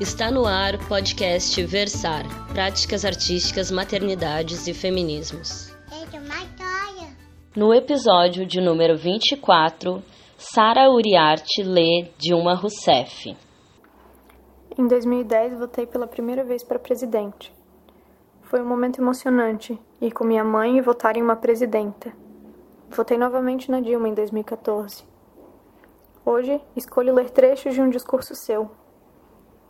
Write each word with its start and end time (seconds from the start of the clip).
Está 0.00 0.30
no 0.30 0.46
ar 0.46 0.76
o 0.76 0.86
podcast 0.86 1.60
Versar 1.66 2.22
Práticas 2.52 3.04
Artísticas, 3.04 3.68
Maternidades 3.68 4.68
e 4.68 4.72
Feminismos. 4.72 5.76
No 7.56 7.74
episódio 7.74 8.46
de 8.46 8.60
número 8.60 8.96
24, 8.96 10.00
Sara 10.36 10.88
Uriarte 10.88 11.64
lê 11.64 12.12
Dilma 12.16 12.54
Rousseff. 12.54 13.36
Em 14.78 14.86
2010, 14.86 15.58
votei 15.58 15.84
pela 15.84 16.06
primeira 16.06 16.44
vez 16.44 16.62
para 16.62 16.78
presidente. 16.78 17.52
Foi 18.42 18.62
um 18.62 18.68
momento 18.68 19.00
emocionante 19.00 19.76
ir 20.00 20.12
com 20.12 20.24
minha 20.24 20.44
mãe 20.44 20.78
e 20.78 20.80
votar 20.80 21.16
em 21.16 21.22
uma 21.22 21.34
presidenta. 21.34 22.12
Votei 22.88 23.18
novamente 23.18 23.68
na 23.68 23.80
Dilma 23.80 24.08
em 24.08 24.14
2014. 24.14 25.02
Hoje, 26.24 26.60
escolho 26.76 27.12
ler 27.12 27.30
trechos 27.30 27.74
de 27.74 27.82
um 27.82 27.90
discurso 27.90 28.32
seu. 28.36 28.70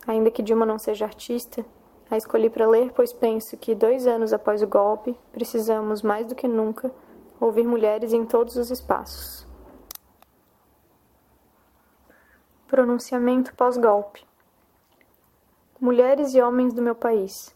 Ainda 0.09 0.31
que 0.31 0.41
Dilma 0.41 0.65
não 0.65 0.79
seja 0.79 1.05
artista, 1.05 1.63
a 2.09 2.17
escolhi 2.17 2.49
para 2.49 2.67
ler, 2.67 2.91
pois 2.93 3.13
penso 3.13 3.55
que, 3.55 3.75
dois 3.75 4.07
anos 4.07 4.33
após 4.33 4.63
o 4.63 4.67
golpe, 4.67 5.15
precisamos, 5.31 6.01
mais 6.01 6.25
do 6.25 6.33
que 6.33 6.47
nunca, 6.47 6.91
ouvir 7.39 7.63
mulheres 7.63 8.11
em 8.11 8.25
todos 8.25 8.55
os 8.55 8.71
espaços. 8.71 9.45
Pronunciamento 12.67 13.53
pós-golpe. 13.53 14.25
Mulheres 15.79 16.33
e 16.33 16.41
homens 16.41 16.73
do 16.73 16.81
meu 16.81 16.95
país. 16.95 17.55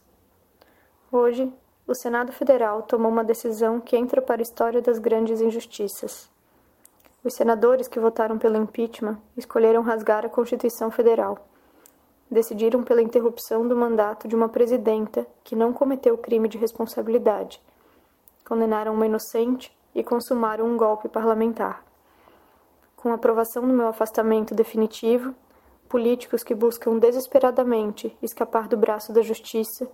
Hoje, 1.10 1.52
o 1.88 1.92
Senado 1.92 2.30
Federal 2.30 2.82
tomou 2.82 3.10
uma 3.10 3.24
decisão 3.24 3.80
que 3.80 3.96
entra 3.96 4.22
para 4.22 4.40
a 4.40 4.46
história 4.46 4.80
das 4.80 5.00
grandes 5.00 5.40
injustiças. 5.40 6.30
Os 7.24 7.34
senadores 7.34 7.88
que 7.88 7.98
votaram 7.98 8.38
pelo 8.38 8.58
impeachment 8.58 9.18
escolheram 9.36 9.82
rasgar 9.82 10.24
a 10.24 10.28
Constituição 10.28 10.88
Federal. 10.88 11.48
Decidiram 12.30 12.82
pela 12.82 13.02
interrupção 13.02 13.66
do 13.66 13.76
mandato 13.76 14.26
de 14.26 14.34
uma 14.34 14.48
presidenta 14.48 15.26
que 15.42 15.54
não 15.54 15.72
cometeu 15.72 16.16
crime 16.18 16.48
de 16.48 16.58
responsabilidade. 16.58 17.60
Condenaram 18.46 18.94
uma 18.94 19.06
inocente 19.06 19.76
e 19.94 20.02
consumaram 20.02 20.66
um 20.66 20.76
golpe 20.76 21.08
parlamentar. 21.08 21.84
Com 22.96 23.10
a 23.10 23.14
aprovação 23.14 23.66
do 23.66 23.74
meu 23.74 23.86
afastamento 23.86 24.54
definitivo, 24.54 25.34
políticos 25.88 26.42
que 26.42 26.54
buscam 26.54 26.98
desesperadamente 26.98 28.16
escapar 28.22 28.66
do 28.66 28.76
braço 28.76 29.12
da 29.12 29.22
justiça 29.22 29.88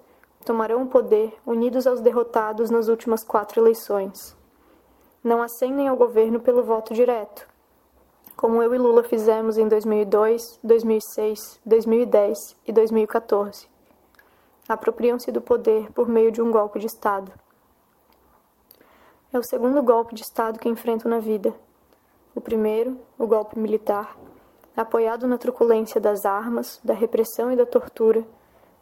tomarão 0.45 0.83
o 0.83 0.87
poder 0.87 1.37
unidos 1.45 1.87
aos 1.87 2.01
derrotados 2.01 2.71
nas 2.71 2.89
últimas 2.89 3.23
quatro 3.23 3.61
eleições. 3.61 4.37
Não 5.23 5.43
ascendem 5.43 5.89
ao 5.89 5.97
governo 5.97 6.41
pelo 6.41 6.63
voto 6.63 6.95
direto, 6.95 7.47
como 8.41 8.63
eu 8.63 8.75
e 8.75 8.79
Lula 8.79 9.03
fizemos 9.03 9.59
em 9.59 9.69
2002, 9.69 10.61
2006, 10.65 11.61
2010 11.63 12.57
e 12.67 12.73
2014. 12.73 13.69
Apropriam-se 14.67 15.31
do 15.31 15.43
poder 15.43 15.93
por 15.93 16.09
meio 16.09 16.33
de 16.33 16.41
um 16.41 16.51
golpe 16.51 16.79
de 16.79 16.87
Estado. 16.87 17.31
É 19.31 19.39
o 19.39 19.43
segundo 19.43 19.83
golpe 19.83 20.15
de 20.15 20.23
Estado 20.23 20.59
que 20.59 20.71
enfrento 20.71 21.07
na 21.07 21.19
vida. 21.19 21.53
O 22.35 22.41
primeiro, 22.41 22.99
o 23.19 23.27
golpe 23.27 23.59
militar, 23.59 24.17
apoiado 24.75 25.29
na 25.29 25.37
truculência 25.37 26.01
das 26.01 26.25
armas, 26.25 26.81
da 26.83 26.95
repressão 26.95 27.53
e 27.53 27.57
da 27.57 27.67
tortura, 27.67 28.25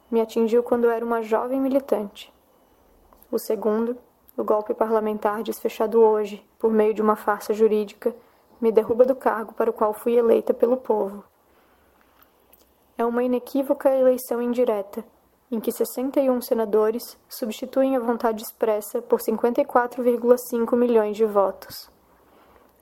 me 0.09 0.21
atingiu 0.21 0.63
quando 0.63 0.89
era 0.89 1.03
uma 1.03 1.21
jovem 1.21 1.59
militante. 1.59 2.33
O 3.29 3.37
segundo, 3.37 3.97
o 4.37 4.43
golpe 4.45 4.73
parlamentar 4.73 5.43
desfechado 5.43 5.99
hoje, 5.99 6.47
por 6.57 6.71
meio 6.71 6.93
de 6.93 7.01
uma 7.01 7.17
farsa 7.17 7.53
jurídica, 7.53 8.15
me 8.59 8.71
derruba 8.71 9.05
do 9.05 9.15
cargo 9.15 9.53
para 9.53 9.69
o 9.69 9.73
qual 9.73 9.93
fui 9.93 10.15
eleita 10.15 10.53
pelo 10.53 10.77
povo. 10.77 11.23
É 12.97 13.05
uma 13.05 13.23
inequívoca 13.23 13.89
eleição 13.95 14.41
indireta 14.41 15.03
em 15.51 15.59
que 15.59 15.71
61 15.71 16.41
senadores 16.41 17.17
substituem 17.27 17.95
a 17.95 17.99
vontade 17.99 18.43
expressa 18.43 19.01
por 19.01 19.19
54,5 19.19 20.75
milhões 20.75 21.17
de 21.17 21.25
votos. 21.25 21.89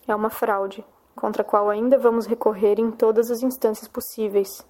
É 0.08 0.14
uma 0.14 0.30
fraude, 0.30 0.86
contra 1.16 1.44
a 1.44 1.46
qual 1.46 1.70
ainda 1.70 1.98
vamos 1.98 2.26
recorrer 2.26 2.80
em 2.80 2.92
todas 2.92 3.32
as 3.32 3.42
instâncias 3.42 3.88
possíveis. 3.88 4.66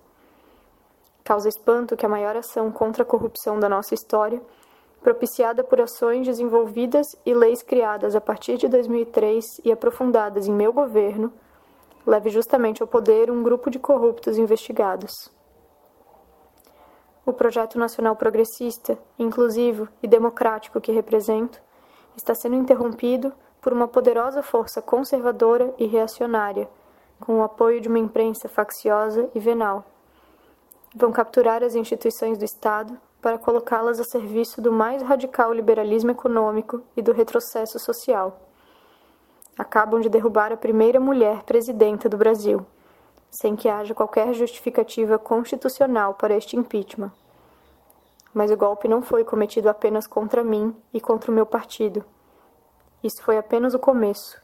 Causa 1.23 1.49
espanto 1.49 1.97
que 1.97 2.05
a 2.05 2.09
maior 2.09 2.37
ação 2.37 2.71
contra 2.71 3.03
a 3.03 3.05
corrupção 3.05 3.59
da 3.59 3.67
nossa 3.67 3.95
história, 3.95 4.41
propiciada 5.07 5.63
por 5.63 5.79
ações 5.79 6.27
desenvolvidas 6.27 7.15
e 7.25 7.33
leis 7.33 7.63
criadas 7.63 8.13
a 8.13 8.19
partir 8.19 8.57
de 8.57 8.67
2003 8.67 9.61
e 9.63 9.71
aprofundadas 9.71 10.49
em 10.49 10.51
meu 10.51 10.73
governo, 10.73 11.31
leve 12.05 12.29
justamente 12.29 12.81
ao 12.81 12.89
poder 12.89 13.31
um 13.31 13.41
grupo 13.41 13.69
de 13.69 13.79
corruptos 13.79 14.37
investigados. 14.37 15.31
O 17.25 17.31
projeto 17.31 17.79
nacional 17.79 18.17
progressista, 18.17 18.99
inclusivo 19.17 19.87
e 20.03 20.09
democrático 20.09 20.81
que 20.81 20.91
represento, 20.91 21.61
está 22.13 22.35
sendo 22.35 22.57
interrompido 22.57 23.31
por 23.61 23.71
uma 23.71 23.87
poderosa 23.87 24.43
força 24.43 24.81
conservadora 24.81 25.73
e 25.77 25.85
reacionária, 25.85 26.69
com 27.21 27.39
o 27.39 27.43
apoio 27.43 27.79
de 27.79 27.87
uma 27.87 27.97
imprensa 27.97 28.49
facciosa 28.49 29.29
e 29.33 29.39
venal. 29.39 29.85
Vão 30.93 31.13
capturar 31.13 31.63
as 31.63 31.75
instituições 31.75 32.37
do 32.37 32.43
Estado 32.43 32.99
para 33.21 33.37
colocá-las 33.37 33.99
a 33.99 34.03
serviço 34.03 34.61
do 34.61 34.71
mais 34.71 35.01
radical 35.01 35.53
liberalismo 35.53 36.11
econômico 36.11 36.81
e 36.95 37.01
do 37.01 37.11
retrocesso 37.11 37.79
social. 37.79 38.39
Acabam 39.57 39.99
de 39.99 40.09
derrubar 40.09 40.51
a 40.51 40.57
primeira 40.57 40.99
mulher 40.99 41.43
presidenta 41.43 42.07
do 42.07 42.17
Brasil 42.17 42.65
sem 43.29 43.55
que 43.55 43.69
haja 43.69 43.93
qualquer 43.93 44.33
justificativa 44.33 45.19
constitucional 45.19 46.13
para 46.13 46.35
este 46.35 46.55
impeachment. 46.55 47.11
Mas 48.33 48.51
o 48.51 48.57
golpe 48.57 48.87
não 48.87 49.01
foi 49.01 49.23
cometido 49.23 49.69
apenas 49.69 50.07
contra 50.07 50.43
mim 50.43 50.75
e 50.93 51.01
contra 51.01 51.31
o 51.31 51.33
meu 51.33 51.45
partido. 51.45 52.03
Isso 53.03 53.21
foi 53.23 53.37
apenas 53.37 53.73
o 53.73 53.79
começo. 53.79 54.41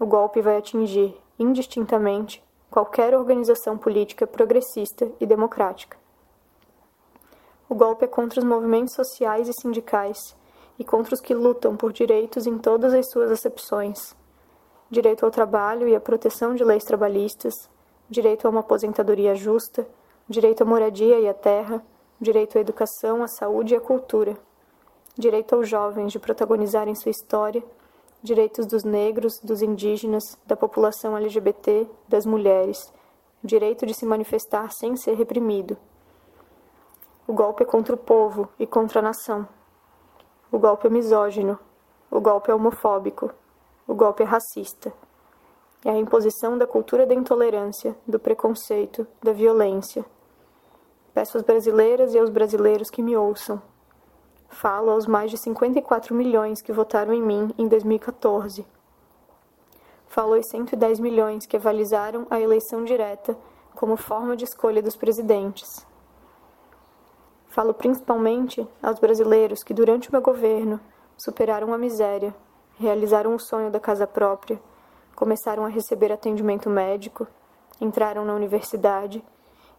O 0.00 0.06
golpe 0.06 0.40
vai 0.40 0.56
atingir, 0.56 1.16
indistintamente, 1.38 2.44
qualquer 2.70 3.14
organização 3.16 3.76
política 3.76 4.26
progressista 4.26 5.10
e 5.20 5.26
democrática. 5.26 5.96
O 7.70 7.74
golpe 7.74 8.06
é 8.06 8.08
contra 8.08 8.40
os 8.40 8.46
movimentos 8.46 8.94
sociais 8.94 9.46
e 9.46 9.52
sindicais 9.52 10.34
e 10.78 10.84
contra 10.84 11.14
os 11.14 11.20
que 11.20 11.34
lutam 11.34 11.76
por 11.76 11.92
direitos 11.92 12.46
em 12.46 12.56
todas 12.56 12.94
as 12.94 13.10
suas 13.10 13.30
acepções: 13.30 14.16
direito 14.90 15.26
ao 15.26 15.30
trabalho 15.30 15.86
e 15.86 15.94
à 15.94 16.00
proteção 16.00 16.54
de 16.54 16.64
leis 16.64 16.84
trabalhistas, 16.84 17.68
direito 18.08 18.46
a 18.46 18.50
uma 18.50 18.60
aposentadoria 18.60 19.34
justa, 19.34 19.86
direito 20.26 20.62
à 20.62 20.64
moradia 20.64 21.20
e 21.20 21.28
à 21.28 21.34
terra, 21.34 21.84
direito 22.18 22.56
à 22.56 22.60
educação, 22.62 23.22
à 23.22 23.28
saúde 23.28 23.74
e 23.74 23.76
à 23.76 23.80
cultura, 23.80 24.34
direito 25.14 25.54
aos 25.54 25.68
jovens 25.68 26.10
de 26.10 26.18
protagonizarem 26.18 26.94
sua 26.94 27.10
história, 27.10 27.62
direitos 28.22 28.64
dos 28.64 28.82
negros, 28.82 29.40
dos 29.40 29.60
indígenas, 29.60 30.38
da 30.46 30.56
população 30.56 31.14
LGBT, 31.18 31.86
das 32.08 32.24
mulheres, 32.24 32.90
direito 33.44 33.84
de 33.84 33.92
se 33.92 34.06
manifestar 34.06 34.72
sem 34.72 34.96
ser 34.96 35.16
reprimido. 35.16 35.76
O 37.28 37.32
golpe 37.32 37.62
é 37.62 37.66
contra 37.66 37.94
o 37.94 37.98
povo 37.98 38.48
e 38.58 38.66
contra 38.66 38.98
a 38.98 39.02
nação. 39.02 39.46
O 40.50 40.58
golpe 40.58 40.88
é 40.88 40.90
misógino. 40.90 41.56
O 42.10 42.20
golpe 42.20 42.50
é 42.50 42.54
homofóbico. 42.54 43.30
O 43.86 43.94
golpe 43.94 44.24
é 44.24 44.26
racista 44.26 44.92
é 45.84 45.90
a 45.90 45.98
imposição 45.98 46.58
da 46.58 46.66
cultura 46.66 47.06
da 47.06 47.14
intolerância, 47.14 47.96
do 48.06 48.18
preconceito, 48.18 49.06
da 49.22 49.32
violência. 49.32 50.04
Peço 51.14 51.38
às 51.38 51.42
brasileiras 51.42 52.14
e 52.14 52.18
aos 52.18 52.30
brasileiros 52.30 52.90
que 52.90 53.02
me 53.02 53.16
ouçam. 53.16 53.62
Falo 54.48 54.90
aos 54.90 55.06
mais 55.06 55.30
de 55.30 55.36
54 55.36 56.14
milhões 56.14 56.60
que 56.60 56.72
votaram 56.72 57.12
em 57.12 57.22
mim 57.22 57.54
em 57.56 57.68
2014. 57.68 58.66
Falo 60.08 60.34
aos 60.34 60.48
110 60.48 61.00
milhões 61.00 61.46
que 61.46 61.56
avalizaram 61.56 62.26
a 62.30 62.40
eleição 62.40 62.84
direta 62.84 63.36
como 63.74 63.96
forma 63.96 64.36
de 64.36 64.44
escolha 64.44 64.82
dos 64.82 64.96
presidentes. 64.96 65.86
Falo 67.48 67.74
principalmente 67.74 68.66
aos 68.82 68.98
brasileiros 68.98 69.62
que, 69.62 69.74
durante 69.74 70.08
o 70.08 70.12
meu 70.12 70.22
governo, 70.22 70.80
superaram 71.16 71.72
a 71.72 71.78
miséria, 71.78 72.34
realizaram 72.78 73.34
o 73.34 73.38
sonho 73.38 73.70
da 73.70 73.80
casa 73.80 74.06
própria 74.06 74.60
começaram 75.18 75.64
a 75.64 75.68
receber 75.68 76.12
atendimento 76.12 76.70
médico, 76.70 77.26
entraram 77.80 78.24
na 78.24 78.36
universidade 78.36 79.20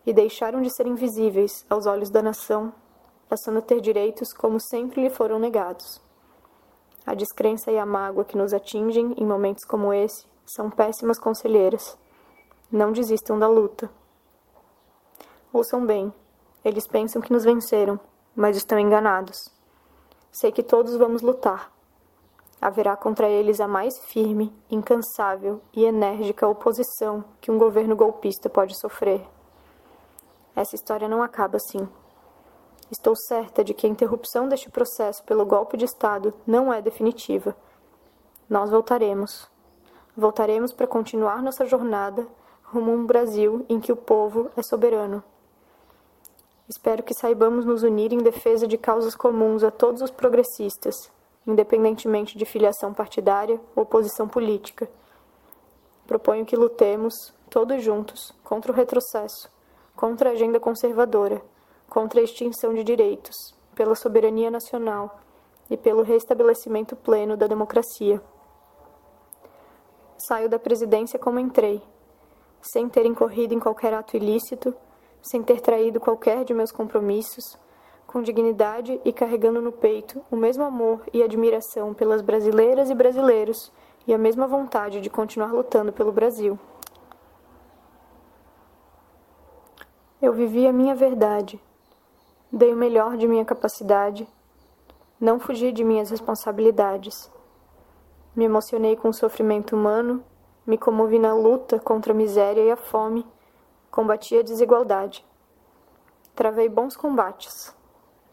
e 0.05 0.11
deixaram 0.11 0.61
de 0.61 0.69
ser 0.69 0.85
invisíveis 0.85 1.65
aos 1.69 1.85
olhos 1.85 2.09
da 2.09 2.21
nação, 2.21 2.73
passando 3.29 3.59
a 3.59 3.61
ter 3.61 3.79
direitos 3.79 4.33
como 4.33 4.59
sempre 4.59 5.01
lhe 5.01 5.09
foram 5.09 5.39
negados. 5.39 6.01
A 7.05 7.13
descrença 7.13 7.71
e 7.71 7.77
a 7.77 7.85
mágoa 7.85 8.25
que 8.25 8.37
nos 8.37 8.53
atingem 8.53 9.13
em 9.17 9.25
momentos 9.25 9.63
como 9.63 9.93
esse 9.93 10.27
são 10.45 10.69
péssimas 10.69 11.17
conselheiras. 11.17 11.97
Não 12.69 12.91
desistam 12.91 13.39
da 13.39 13.47
luta. 13.47 13.89
Ouçam 15.53 15.85
bem, 15.85 16.13
eles 16.63 16.87
pensam 16.87 17.21
que 17.21 17.31
nos 17.31 17.43
venceram, 17.43 17.99
mas 18.35 18.57
estão 18.57 18.79
enganados. 18.79 19.51
Sei 20.31 20.51
que 20.51 20.63
todos 20.63 20.95
vamos 20.95 21.21
lutar 21.21 21.71
haverá 22.61 22.95
contra 22.97 23.29
eles 23.29 23.61
a 23.61 23.67
mais 23.67 23.97
firme, 23.99 24.53
incansável 24.69 25.61
e 25.73 25.85
enérgica 25.85 26.47
oposição 26.47 27.23
que 27.39 27.51
um 27.51 27.57
governo 27.57 27.95
golpista 27.95 28.49
pode 28.49 28.77
sofrer. 28.77 29.25
Essa 30.55 30.75
história 30.75 31.07
não 31.07 31.23
acaba 31.23 31.57
assim. 31.57 31.87
Estou 32.91 33.15
certa 33.15 33.63
de 33.63 33.73
que 33.73 33.85
a 33.85 33.89
interrupção 33.89 34.49
deste 34.49 34.69
processo 34.69 35.23
pelo 35.23 35.45
golpe 35.45 35.77
de 35.77 35.85
Estado 35.85 36.33
não 36.45 36.73
é 36.73 36.81
definitiva. 36.81 37.55
Nós 38.49 38.69
voltaremos. 38.69 39.47
Voltaremos 40.17 40.73
para 40.73 40.87
continuar 40.87 41.41
nossa 41.41 41.65
jornada 41.65 42.27
rumo 42.63 42.91
a 42.91 42.95
um 42.95 43.05
Brasil 43.05 43.65
em 43.69 43.79
que 43.79 43.91
o 43.91 43.95
povo 43.95 44.49
é 44.57 44.61
soberano. 44.61 45.23
Espero 46.69 47.01
que 47.01 47.15
saibamos 47.15 47.65
nos 47.65 47.81
unir 47.81 48.13
em 48.13 48.19
defesa 48.19 48.67
de 48.67 48.77
causas 48.77 49.15
comuns 49.15 49.63
a 49.63 49.71
todos 49.71 50.03
os 50.03 50.11
progressistas, 50.11 51.11
independentemente 51.47 52.37
de 52.37 52.45
filiação 52.45 52.93
partidária 52.93 53.59
ou 53.75 53.87
posição 53.87 54.27
política. 54.27 54.87
Proponho 56.05 56.45
que 56.45 56.55
lutemos, 56.55 57.33
todos 57.49 57.83
juntos, 57.83 58.31
contra 58.43 58.71
o 58.71 58.75
retrocesso, 58.75 59.49
contra 59.95 60.29
a 60.29 60.33
agenda 60.33 60.59
conservadora, 60.59 61.41
contra 61.89 62.21
a 62.21 62.23
extinção 62.23 62.71
de 62.71 62.83
direitos, 62.83 63.35
pela 63.73 63.95
soberania 63.95 64.51
nacional 64.51 65.19
e 65.71 65.75
pelo 65.75 66.03
restabelecimento 66.03 66.95
pleno 66.95 67.35
da 67.35 67.47
democracia. 67.47 68.21
Saio 70.19 70.47
da 70.47 70.59
presidência 70.59 71.17
como 71.17 71.39
entrei, 71.39 71.81
sem 72.61 72.87
ter 72.87 73.07
incorrido 73.07 73.55
em 73.55 73.59
qualquer 73.59 73.91
ato 73.91 74.15
ilícito 74.15 74.75
sem 75.21 75.43
ter 75.43 75.61
traído 75.61 75.99
qualquer 75.99 76.43
de 76.43 76.53
meus 76.53 76.71
compromissos, 76.71 77.57
com 78.07 78.21
dignidade 78.21 78.99
e 79.05 79.13
carregando 79.13 79.61
no 79.61 79.71
peito 79.71 80.21
o 80.31 80.35
mesmo 80.35 80.63
amor 80.63 81.03
e 81.13 81.21
admiração 81.21 81.93
pelas 81.93 82.21
brasileiras 82.21 82.89
e 82.89 82.95
brasileiros 82.95 83.71
e 84.07 84.13
a 84.13 84.17
mesma 84.17 84.47
vontade 84.47 84.99
de 84.99 85.09
continuar 85.09 85.53
lutando 85.53 85.93
pelo 85.93 86.11
Brasil. 86.11 86.57
Eu 90.21 90.33
vivi 90.33 90.67
a 90.67 90.73
minha 90.73 90.95
verdade, 90.95 91.61
dei 92.51 92.73
o 92.73 92.77
melhor 92.77 93.15
de 93.15 93.27
minha 93.27 93.45
capacidade, 93.45 94.27
não 95.19 95.39
fugi 95.39 95.71
de 95.71 95.83
minhas 95.83 96.09
responsabilidades. 96.09 97.31
Me 98.35 98.45
emocionei 98.45 98.95
com 98.95 99.09
o 99.09 99.13
sofrimento 99.13 99.75
humano, 99.75 100.23
me 100.65 100.77
comovi 100.77 101.19
na 101.19 101.33
luta 101.33 101.77
contra 101.79 102.11
a 102.11 102.15
miséria 102.15 102.61
e 102.61 102.71
a 102.71 102.75
fome 102.75 103.25
Combati 103.91 104.37
a 104.37 104.43
desigualdade. 104.43 105.25
Travei 106.35 106.69
bons 106.69 106.95
combates. 106.95 107.75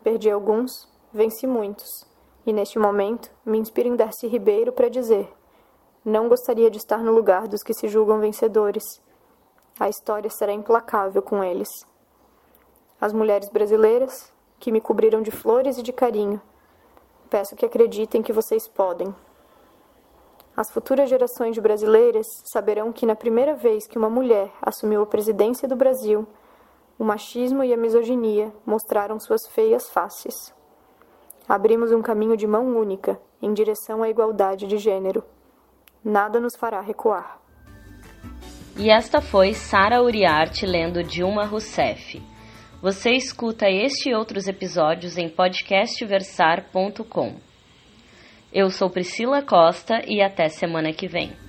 Perdi 0.03 0.31
alguns, 0.31 0.89
venci 1.13 1.47
muitos. 1.47 2.07
E 2.47 2.53
neste 2.53 2.79
momento 2.79 3.31
me 3.45 3.59
inspiro 3.59 3.89
em 3.89 3.97
Darcy 3.97 4.27
Ribeiro 4.27 4.73
para 4.73 4.89
dizer: 4.89 5.35
não 6.05 6.29
gostaria 6.29 6.71
de 6.71 6.79
estar 6.79 6.99
no 6.99 7.11
lugar 7.11 7.49
dos 7.49 7.65
que 7.65 7.75
se 7.75 7.89
julgam 7.89 8.21
vencedores. 8.21 9.03
A 9.81 9.89
história 9.89 10.31
será 10.31 10.53
implacável 10.53 11.21
com 11.21 11.43
eles. 11.43 11.69
As 13.01 13.13
mulheres 13.13 13.49
brasileiras, 13.49 14.33
que 14.61 14.71
me 14.71 14.81
cobriram 14.81 15.21
de 15.21 15.33
flores 15.33 15.79
e 15.79 15.83
de 15.83 15.93
carinho, 15.93 16.41
peço 17.29 17.57
que 17.57 17.67
acreditem 17.67 18.23
que 18.23 18.33
vocês 18.33 18.69
podem. 18.69 19.13
As 20.57 20.71
futuras 20.71 21.11
gerações 21.11 21.55
de 21.55 21.61
brasileiras 21.61 22.27
saberão 22.45 22.91
que, 22.91 23.05
na 23.05 23.15
primeira 23.15 23.55
vez 23.55 23.87
que 23.87 23.99
uma 23.99 24.09
mulher 24.09 24.51
assumiu 24.63 25.03
a 25.03 25.07
presidência 25.07 25.69
do 25.69 25.77
Brasil, 25.77 26.27
o 26.99 27.05
machismo 27.05 27.63
e 27.63 27.75
a 27.75 27.77
misoginia 27.77 28.51
mostraram 28.65 29.21
suas 29.21 29.47
feias 29.49 29.91
faces. 29.91 30.55
Abrimos 31.47 31.93
um 31.93 32.01
caminho 32.01 32.39
de 32.39 32.47
mão 32.47 32.75
única 32.75 33.21
em 33.43 33.53
direção 33.53 34.03
à 34.03 34.09
igualdade 34.09 34.67
de 34.67 34.79
gênero. 34.79 35.23
Nada 36.03 36.41
nos 36.41 36.57
fará 36.57 36.81
recuar. 36.81 37.39
E 38.79 38.91
esta 38.91 39.21
foi 39.21 39.53
Sara 39.53 40.03
Uriarte 40.03 40.65
lendo 40.65 41.05
Dilma 41.05 41.45
Rousseff. 41.45 42.23
Você 42.81 43.11
escuta 43.11 43.69
este 43.69 44.09
e 44.09 44.15
outros 44.15 44.49
episódios 44.49 45.19
em 45.19 45.29
podcastversar.com. 45.29 47.46
Eu 48.59 48.71
sou 48.71 48.89
Priscila 48.89 49.43
Costa 49.43 50.03
e 50.09 50.23
até 50.23 50.49
semana 50.49 50.91
que 50.91 51.07
vem. 51.07 51.46